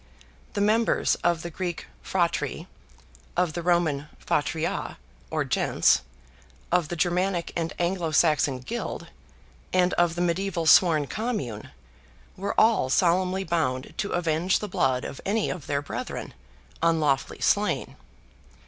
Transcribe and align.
The 0.53 0.61
members 0.61 1.13
of 1.23 1.43
the 1.43 1.51
Greek 1.51 1.85
phratry, 2.03 2.65
of 3.37 3.53
the 3.53 3.61
Roman 3.61 4.07
fatria, 4.19 4.97
or 5.29 5.43
gens, 5.45 6.01
of 6.71 6.87
the 6.87 6.95
Germanic 6.95 7.53
and 7.55 7.71
Anglo 7.77 8.09
Saxon 8.09 8.61
guild, 8.61 9.09
and 9.71 9.93
of 9.99 10.15
the 10.15 10.21
mediaeval 10.21 10.65
sworn 10.65 11.05
commune, 11.05 11.69
were 12.35 12.59
all 12.59 12.89
solemnly 12.89 13.43
bound 13.43 13.93
to 13.97 14.13
avenge 14.13 14.57
the 14.57 14.67
blood 14.67 15.05
of 15.05 15.21
any 15.23 15.51
of 15.51 15.67
their 15.67 15.83
brethren, 15.83 16.33
unlawfully 16.81 17.39
slain. 17.41 17.95